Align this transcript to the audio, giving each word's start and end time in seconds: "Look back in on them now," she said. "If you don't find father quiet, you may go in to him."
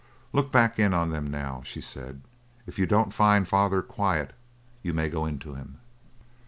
"Look 0.33 0.51
back 0.51 0.79
in 0.79 0.95
on 0.95 1.11
them 1.11 1.29
now," 1.29 1.61
she 1.63 1.79
said. 1.79 2.21
"If 2.65 2.79
you 2.79 2.87
don't 2.87 3.13
find 3.13 3.47
father 3.47 3.83
quiet, 3.83 4.33
you 4.81 4.93
may 4.93 5.09
go 5.09 5.27
in 5.27 5.37
to 5.37 5.53
him." 5.53 5.77